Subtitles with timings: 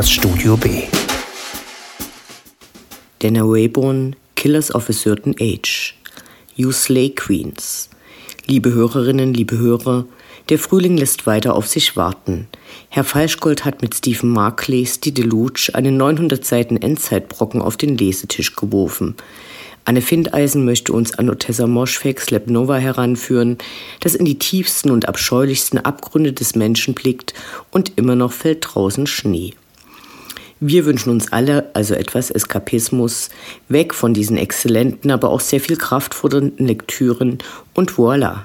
[0.00, 0.84] das Studio B.
[3.18, 5.94] Dana Wayborn, Killers of a Certain Age.
[6.56, 7.90] You Slay Queens.
[8.46, 10.06] Liebe Hörerinnen, liebe Hörer,
[10.48, 12.48] der Frühling lässt weiter auf sich warten.
[12.88, 18.56] Herr Falschgold hat mit Stephen Markleys Die Deluge einen 900 Seiten Endzeitbrocken auf den Lesetisch
[18.56, 19.16] geworfen.
[19.84, 23.58] Anne Findeisen möchte uns an Otessa Moschfek Slepnova heranführen,
[24.00, 27.34] das in die tiefsten und abscheulichsten Abgründe des Menschen blickt
[27.70, 29.52] und immer noch fällt draußen Schnee.
[30.62, 33.30] Wir wünschen uns alle also etwas Eskapismus,
[33.70, 37.38] weg von diesen exzellenten, aber auch sehr viel kraftfordernden Lektüren
[37.72, 38.40] und voilà.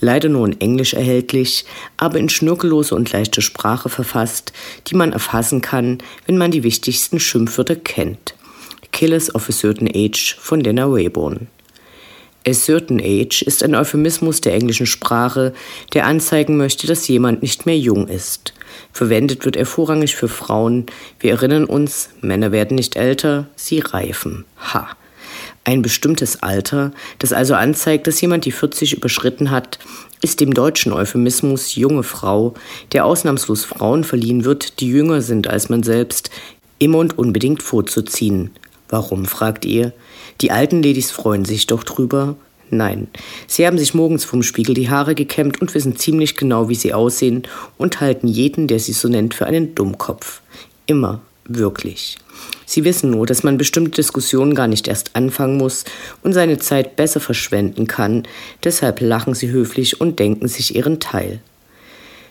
[0.00, 1.64] Leider nur in Englisch erhältlich,
[1.96, 4.52] aber in schnörkellose und leichte Sprache verfasst,
[4.88, 8.34] die man erfassen kann, wenn man die wichtigsten Schimpfwörter kennt.
[8.92, 11.48] Killers of a Certain Age von Dana Wayborn.
[12.48, 15.52] A certain age ist ein Euphemismus der englischen Sprache,
[15.94, 18.54] der anzeigen möchte, dass jemand nicht mehr jung ist.
[18.92, 20.86] Verwendet wird er vorrangig für Frauen.
[21.18, 24.44] Wir erinnern uns, Männer werden nicht älter, sie reifen.
[24.72, 24.88] Ha.
[25.64, 29.80] Ein bestimmtes Alter, das also anzeigt, dass jemand die 40 überschritten hat,
[30.22, 32.54] ist dem deutschen Euphemismus junge Frau,
[32.92, 36.30] der ausnahmslos Frauen verliehen wird, die jünger sind als man selbst,
[36.78, 38.52] immer und unbedingt vorzuziehen.
[38.88, 39.92] Warum, fragt ihr?
[40.40, 42.36] Die alten Ladies freuen sich doch drüber.
[42.70, 43.06] Nein,
[43.46, 46.92] sie haben sich morgens vom Spiegel die Haare gekämmt und wissen ziemlich genau, wie sie
[46.92, 47.44] aussehen
[47.78, 50.40] und halten jeden, der sie so nennt, für einen Dummkopf.
[50.86, 52.18] Immer, wirklich.
[52.64, 55.84] Sie wissen nur, dass man bestimmte Diskussionen gar nicht erst anfangen muss
[56.24, 58.24] und seine Zeit besser verschwenden kann,
[58.64, 61.40] deshalb lachen sie höflich und denken sich ihren Teil.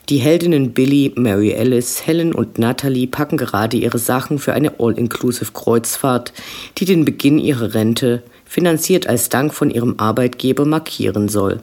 [0.09, 6.31] Die Heldinnen Billy, Mary Alice, Helen und Natalie packen gerade ihre Sachen für eine All-Inclusive-Kreuzfahrt,
[6.77, 11.59] die den Beginn ihrer Rente, finanziert als Dank von ihrem Arbeitgeber, markieren soll.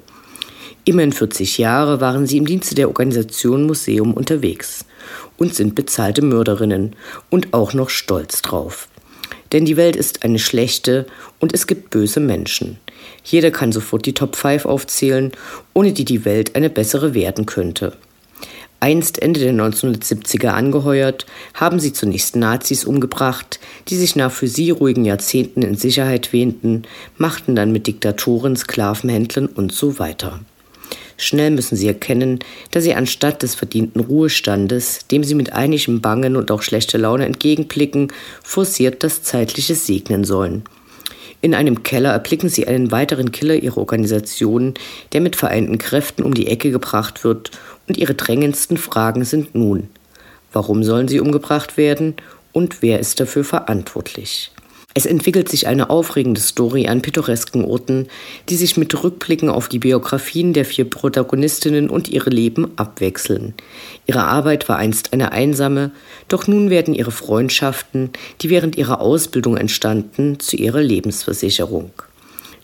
[0.84, 4.86] Immerhin 40 Jahre waren sie im Dienste der Organisation Museum unterwegs
[5.36, 6.96] und sind bezahlte Mörderinnen
[7.30, 8.88] und auch noch stolz drauf.
[9.52, 11.06] Denn die Welt ist eine schlechte
[11.38, 12.78] und es gibt böse Menschen.
[13.22, 15.30] Jeder kann sofort die Top 5 aufzählen,
[15.74, 17.92] ohne die die Welt eine bessere werden könnte.
[18.82, 24.70] Einst Ende der 1970er angeheuert, haben sie zunächst Nazis umgebracht, die sich nach für sie
[24.70, 26.82] ruhigen Jahrzehnten in Sicherheit wähnten,
[27.16, 30.40] machten dann mit Diktatoren, Sklavenhändlern und so weiter.
[31.16, 32.40] Schnell müssen sie erkennen,
[32.72, 37.24] dass sie anstatt des verdienten Ruhestandes, dem sie mit einigem Bangen und auch schlechter Laune
[37.26, 38.08] entgegenblicken,
[38.42, 40.64] forciert das Zeitliche segnen sollen.
[41.40, 44.74] In einem Keller erblicken sie einen weiteren Killer ihrer Organisation,
[45.12, 47.50] der mit vereinten Kräften um die Ecke gebracht wird
[47.92, 49.90] und ihre drängendsten Fragen sind nun,
[50.50, 52.14] warum sollen sie umgebracht werden
[52.50, 54.50] und wer ist dafür verantwortlich?
[54.94, 58.08] Es entwickelt sich eine aufregende Story an pittoresken Orten,
[58.48, 63.52] die sich mit Rückblicken auf die Biografien der vier Protagonistinnen und ihre Leben abwechseln.
[64.06, 65.90] Ihre Arbeit war einst eine einsame,
[66.28, 68.08] doch nun werden ihre Freundschaften,
[68.40, 71.90] die während ihrer Ausbildung entstanden, zu ihrer Lebensversicherung.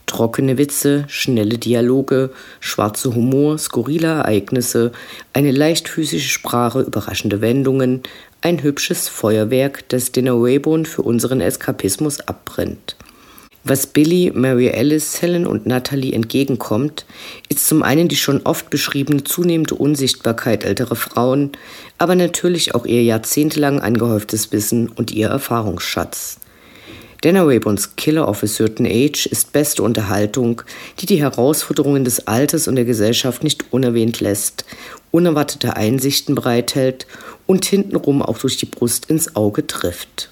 [0.09, 4.91] Trockene Witze, schnelle Dialoge, schwarze Humor, skurrile Ereignisse,
[5.33, 8.03] eine leichtfüßige Sprache, überraschende Wendungen,
[8.41, 12.97] ein hübsches Feuerwerk, das Dinner Wayborn für unseren Eskapismus abbrennt.
[13.65, 17.05] Was Billy, Mary Alice, Helen und Natalie entgegenkommt,
[17.51, 21.53] ist zum einen die schon oft beschriebene zunehmende Unsichtbarkeit älterer Frauen,
[21.99, 26.39] aber natürlich auch ihr jahrzehntelang angehäuftes Wissen und ihr Erfahrungsschatz.
[27.21, 30.63] Dana Raybons Killer of a Certain Age ist beste Unterhaltung,
[31.01, 34.65] die die Herausforderungen des Alters und der Gesellschaft nicht unerwähnt lässt,
[35.11, 37.09] unerwartete Einsichten bereithält
[37.47, 40.31] und hintenrum auch durch die Brust ins Auge trifft.